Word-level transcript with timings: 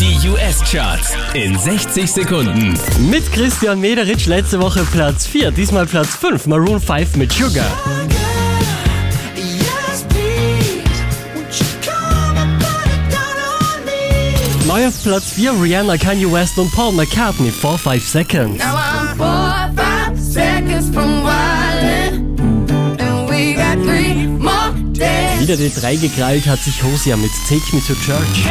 Die 0.00 0.30
US-Charts 0.30 1.14
in 1.34 1.58
60 1.58 2.10
Sekunden. 2.10 2.72
Mit 3.10 3.30
Christian 3.32 3.78
Mederitsch 3.78 4.24
letzte 4.24 4.58
Woche 4.58 4.82
Platz 4.90 5.26
4, 5.26 5.50
diesmal 5.50 5.84
Platz 5.84 6.16
5, 6.16 6.46
Maroon 6.46 6.80
5 6.80 7.16
mit 7.16 7.30
Sugar. 7.30 7.66
Neu 14.66 14.86
auf 14.86 15.02
Platz 15.02 15.32
4 15.32 15.52
Rihanna, 15.60 15.98
Kanye 15.98 16.32
West 16.32 16.56
und 16.56 16.72
Paul 16.72 16.92
McCartney, 16.92 17.50
4-5 17.50 18.00
Seconds. 18.00 18.64
Wieder 25.50 25.68
die 25.68 25.80
3 25.80 25.96
gekrallt 25.96 26.46
hat 26.46 26.62
sich 26.62 26.80
Hosea 26.80 27.16
mit 27.16 27.32
Take 27.48 27.74
Me 27.74 27.82
to 27.84 27.94
Church. 27.94 28.46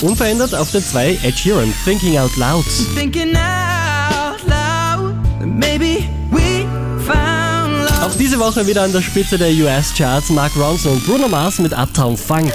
Unverändert 0.00 0.54
auf 0.54 0.70
der 0.70 0.82
2 0.82 1.18
Ed 1.22 1.38
Sheeran, 1.38 1.74
Thinking 1.84 2.16
Out 2.16 2.34
Loud. 2.36 2.64
Thinking 2.96 3.36
out 3.36 4.40
loud, 4.46 5.12
that 5.38 5.48
maybe 5.48 6.08
we 6.30 6.66
found 7.06 7.74
love. 7.74 8.06
Auch 8.06 8.16
diese 8.18 8.38
Woche 8.38 8.66
wieder 8.66 8.84
an 8.84 8.92
der 8.94 9.02
Spitze 9.02 9.36
der 9.36 9.50
US-Charts 9.50 10.30
Mark 10.30 10.52
Ronson 10.56 10.92
und 10.92 11.04
Bruno 11.04 11.28
Mars 11.28 11.58
mit 11.58 11.74
Uptown 11.74 12.16
Funk. 12.16 12.54